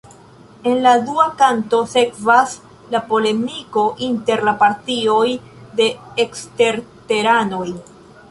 En 0.69 0.77
la 0.83 0.91
dua 1.09 1.25
kanto 1.41 1.81
sekvas 1.91 2.55
la 2.95 3.01
polemiko 3.11 3.83
inter 4.07 4.43
la 4.49 4.53
partioj 4.63 5.27
de 5.81 5.91
eksterteranoj. 6.27 7.67